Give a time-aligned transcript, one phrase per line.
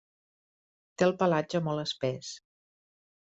[1.01, 2.33] Té el pelatge molt espès.